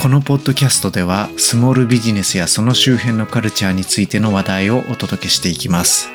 [0.00, 6.08] このポッドキャストではスモールビジネスやその周辺のカルチャーについての話題をお届けしていきます。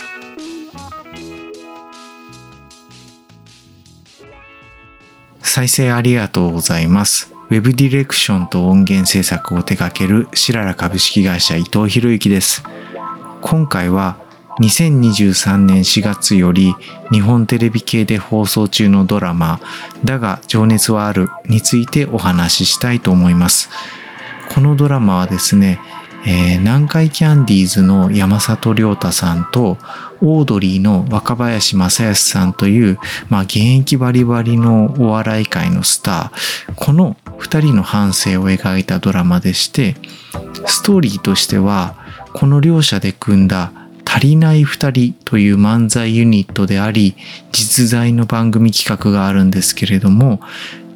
[5.42, 7.32] 再生ありがとうございます。
[7.50, 12.64] ウェブディレクションと音源制作を手掛けるシララ株式会社伊藤博之です。
[13.42, 14.18] 今回は
[14.60, 16.74] 2023年4月より
[17.12, 19.60] 日本テレビ系で放送中のドラマ
[20.06, 23.70] 「だが情熱はある」についてお話ししたいと思います。
[24.50, 25.80] このドラマはですね、
[26.26, 29.78] えー、南海キャンディーズの山里亮太さんと
[30.22, 32.98] オードリーの若林正康さんという、
[33.30, 39.96] まあ、現役バリバリのお笑い界のスターこの2人の半生を描いたドラマでして
[40.66, 41.96] ストーリーとしては
[42.34, 43.72] この両者で組んだ
[44.16, 47.18] 足りない二人という漫才ユニットであり、
[47.52, 50.40] 実在の番組企画があるんですけれども、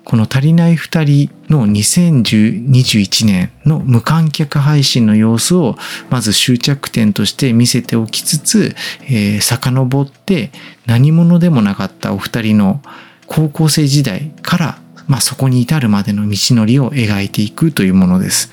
[0.06, 5.76] この足りない二人の2021年の無観客配信の様子を
[6.10, 8.74] まず終着点として見せておきつつ、
[9.10, 10.52] えー、遡って
[10.86, 12.82] 何者でもなかったお二人の
[13.28, 14.80] 高校生時代から、
[15.10, 18.50] まあ、そこに至るまでの道のりを描いていくというものです。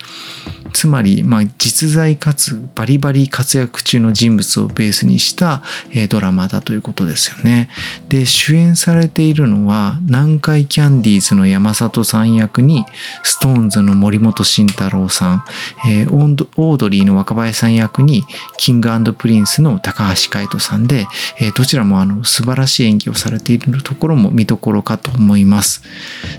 [0.73, 5.63] つまり、まあ、実在かつバリバリ活躍中の人物をベースにした、
[6.09, 7.69] ドラマだということですよね。
[8.09, 12.85] で、主演されているのは、南海キャンディーズの山里さん役に、
[13.23, 15.45] SixTONESの森本慎太郎さん、
[15.89, 18.25] えー、オードリーの若林さん役に、
[18.57, 21.07] King & Princeの高橋海人さんで、
[21.41, 25.83] え、どちらもあの素晴らしい演技をされているところも見どころかと思います。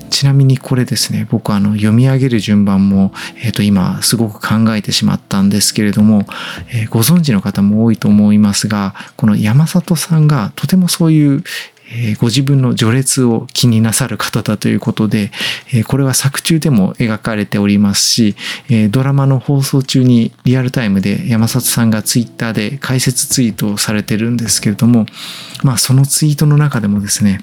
[0.09, 3.11] ちなみにこれですね、僕あの読み上げる順番も、
[3.44, 6.25] えっ、と今すごく考えてしまったんですけれども、
[6.69, 11.44] えー、ご存知の方も多いと思いますが、この山里さんがとてもそういう
[11.89, 15.31] え、ご自分の序列を気になさる方だということで、
[15.73, 18.35] え、これは作中でも描かれておりますし、
[18.69, 25.06] え、ドラマの放送中にリアルタイムで山里さんがツイッターで解説ツイートをされてるんですけれども、
[25.63, 27.40] まあそのツイートの中でもですね、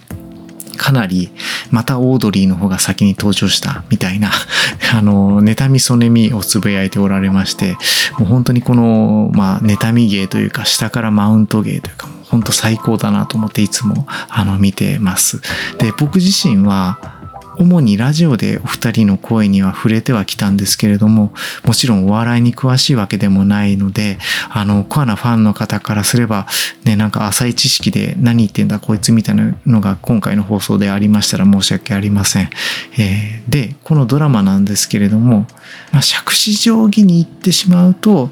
[0.76, 1.30] かなり、
[1.70, 4.30] またオードリーの方が先に登場したみたいな、
[4.94, 7.76] あの、妬みそねみをつぶやいておられまして、
[8.18, 15.40] もう本当にこの、まあ、妬み芸というか、下からマウント芸というか、本当最高だなと思っていつも、あの、見てます。
[15.78, 17.13] で、僕自身は、
[17.58, 21.32] 主にラジオでお二人の声には触れてはきたんですけれども、
[21.64, 24.18] もちろんお笑いに詳しいわけでもないので、
[24.50, 26.46] あの、コアなファンの方からすれば、
[26.84, 32.50] ね、なんか浅い知識で何言ってんだこいつみたいなのが今回の放送でありましたら申し訳ありません。
[32.98, 35.46] えー、で、このドラマなんですけれども、
[35.92, 38.30] まあ、杓子定規に行ってしまうと、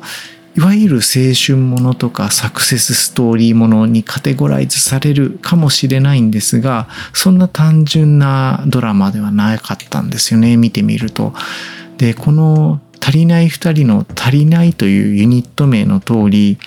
[0.55, 11.33] いわゆる青春ものとかサクセスストーリーものにカテゴライズされるかもしれないんですが、そんな単純なドラマではなかったんですよね、見てみると。
[11.97, 16.59] で、この足りない二人の足りないというユニット名の通り、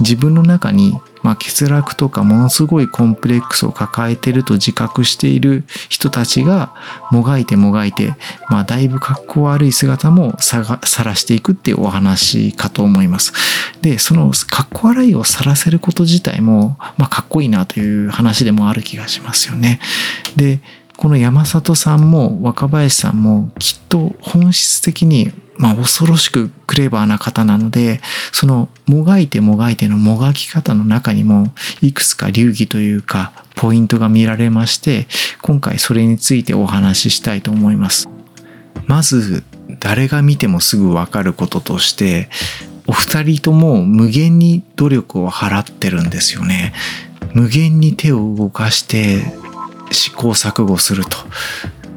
[0.00, 0.94] 自分の中に
[1.26, 6.72] まあ、欠落とかものすごいコンプレックスを抱えてると自覚している人たちが
[7.10, 8.14] もがいてもがいて、
[8.48, 10.62] まあ、だいぶ格好悪い姿もさ
[11.02, 13.32] らしていくっていうお話かと思います。
[13.82, 19.80] で、その格好悪いをさらせること自体も、まあ、かっこいいなという話でもある気がしますよね。
[20.36, 20.60] で、
[20.96, 28.00] この山里さんも若林さんもきっと本質的にまあ恐ろしくクレバーな方なので、
[28.32, 31.52] そのもがいてもがいてのもがき方の中にも
[31.82, 35.06] いくつか流儀というかポイントが見られまして、
[35.42, 38.08] 今回それについてお話ししたいと思います。
[38.86, 39.44] まず、
[39.80, 42.28] 誰が見てもすぐわかることとして、
[42.86, 46.72] お二人とも無限に努力を払ってるんですよね。
[47.32, 49.24] 無限に手を動かして
[49.90, 51.16] 試行錯誤すると。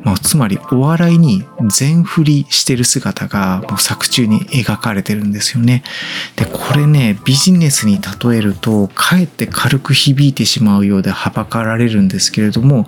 [0.04, 5.84] まあ、つまりお笑いに全振りしてる姿がもう作中に描かれてるんですよね。
[6.36, 12.88] で、これね、ビジネスに例えると、かえって軽く響いてしまうようではばかられるんですけれども、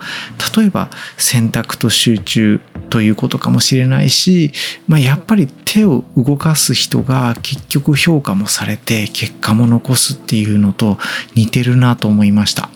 [0.56, 4.52] 例えば選択と集中ということかもしれないし、
[4.88, 10.98] まあ、やっぱり手を動かす人が結局評価もされて結果も残すっていうのと
[11.36, 12.71] 似てるなと思いました。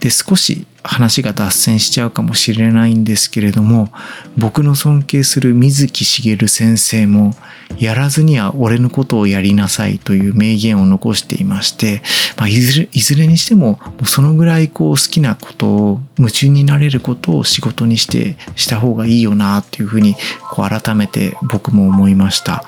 [0.00, 3.88] で、少し話が脱線しちゃうかもしれないんですけれども
[4.36, 7.34] 僕の尊敬する水木しげる先生も
[7.78, 12.02] やらずには俺のことをやりなさいという名言を残していまして、
[12.36, 20.16] まあ、いずれいずれにしてもそのぐらいこう好きなことを夢中になれることを仕事にしてした方がいいよなっていうふうに
[20.50, 22.64] こう改めて僕も思いました。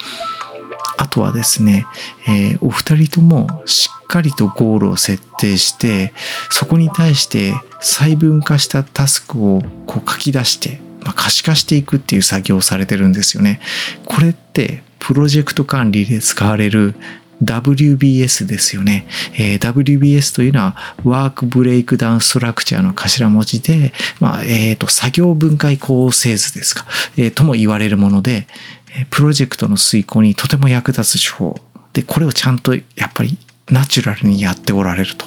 [1.02, 1.84] あとはですね、
[2.28, 6.12] えー、お二人ともしっかりとゴールを設定して、
[6.48, 13.60] そこに対して細分化したタスクをこう書き出して、まあ、可視化していくっていう作業をされてるんですよね。
[14.04, 16.94] これってプロジェクト管理で使われる
[17.42, 19.08] WBS ですよね。
[19.34, 28.46] えー、WBS というのはワークブレイクダウンストラクチャーの頭文字で、まあ、えっ、ー、と、作業分解構成図ですか、えー、とも言われるもので、
[29.10, 31.56] プロジェクトの遂行にとても役立つ手法。
[31.92, 33.38] で、これをちゃんとやっぱり
[33.70, 35.26] ナチュラルにやっておられると。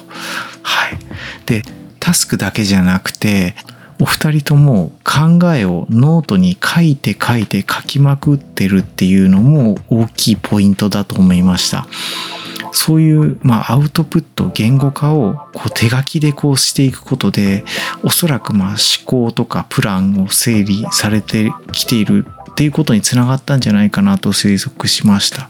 [0.62, 0.98] はい。
[1.46, 1.62] で、
[2.00, 3.54] タスクだけじゃなくて、
[4.00, 11.86] お二人とも考えをノートに書いて書いて書きまくってるっていうのも大きいポイントだと思いました。
[12.72, 17.64] そういう、まあ、アウトプット、言語化をこう手書きでこうしていくことで、
[18.02, 18.76] おそらくまあ思
[19.06, 25.46] 考とかプランを整理されてきているっていうことにつながったんじゃないかなと推測しました。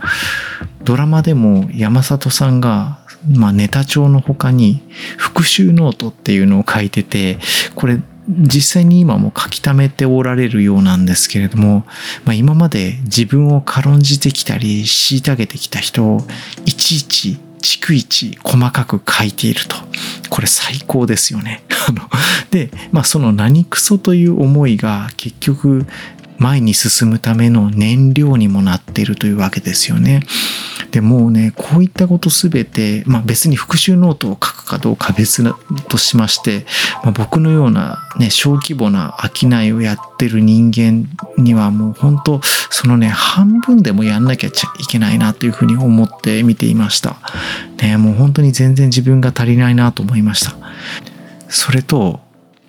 [0.82, 2.98] ドラマでも山里さんが
[3.32, 4.82] まあ、ネタ帳の他に
[5.16, 7.38] 復習ノートっていうのを書いてて、
[7.74, 11.86] これ実際に今も書き溜めておられるようなんですけれども、
[12.24, 16.20] まあ、今まで自分を軽んじてきたり虐げてきた人を
[16.64, 19.76] いちいち逐一細かく書いていると。
[20.28, 21.62] これ最高ですよね。
[22.50, 25.86] で、まあその何クソという思いが結局
[26.38, 30.22] 前に進むための燃料にもなっているというわけですよね。
[30.90, 35.44] でもうね、こういったことすべて、まあ別に復習ノートを書くかどうか別
[35.88, 36.64] としまして、
[37.02, 42.40] まあ、僕のようなね、小規模な商いをやってる人間にはもう本当、
[42.70, 44.52] そのね、半分でもやんなきゃい
[44.86, 47.16] けないなというふうに思って見ていました。
[47.82, 50.56] ね、もう本当に全然自分が足りないなと思いました。
[51.48, 52.20] それと、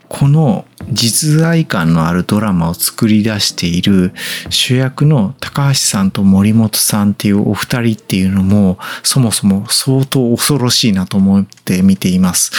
[0.10, 4.14] この実在感のあるドラマを作り出している
[4.50, 12.52] 主役の高橋さんと森本さんっていうお二人っていうのもそもそも相当恐ろしいなと思って見ています。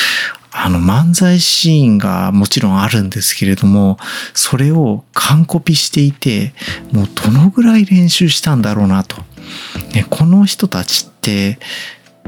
[0.51, 3.99] あの漫才シーンがもちろんあるんですけれども、
[4.35, 6.53] それを完コピしていて、
[6.91, 9.23] もうどのぐらい練習したんだろうなと。
[9.95, 11.59] ね、この人たちって、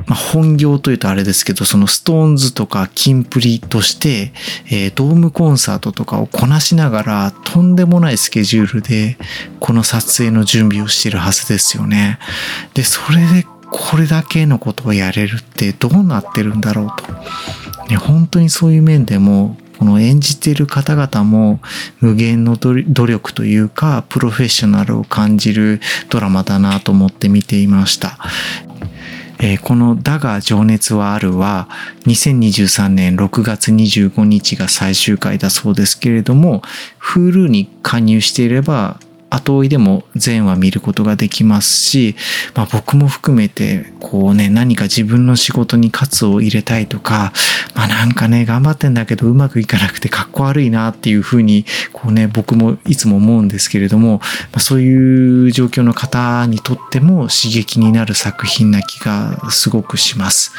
[0.06, 4.32] まあ、本業というとあれですけど、そのストーンズとかキンプリとして、
[4.66, 9.16] えー、ドームコンサートとかをこなしながら、とんでもないスケジュールで、
[9.58, 12.18] この撮影の準備をしてるはずですよね。
[12.74, 17.12] で、それでこれだけのことをやれるってどうなってるんだろうと。
[17.88, 21.58] ね、本当にそういう面でも、この演じている方々も
[22.00, 25.80] 無限の努力というか、プロフェッショナルを感じる
[26.10, 28.18] ドラマだなと思って見ていました。
[29.42, 31.68] えー、このだが情熱はあるは
[32.06, 36.62] 2023年6月25日が最終回だそうですけれども
[37.00, 42.16] Hulu に加入していれば後追いでも全話見ることができますし、
[42.54, 47.32] まあ、僕も含めてこうね何か自分の仕事に喝を入れたいとか、
[47.74, 60.52] まあ、なんかね頑張ってんだけどうまくいかなくてかっこ悪いなっていうふうにこうね僕もいつも思うんですけれども、まあ、そういう状況の方にとっても刺激になる作品な気がすごくします。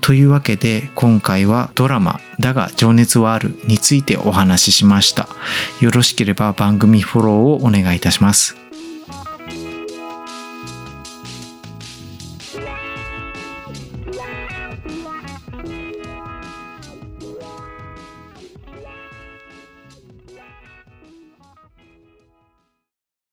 [0.00, 5.28] というわけで今回はドラマだが情熱はあるについてお話ししました。
[5.80, 8.56] よろしければ番組フォローをお願いいたします。